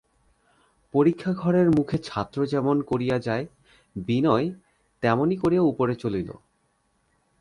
[0.93, 3.45] পরীক্ষাঘরের মুখে ছাত্র যেমন করিয়া যায়
[3.95, 4.47] বিনয়
[5.03, 6.29] তেমনি করিয়া উপরে চলিল।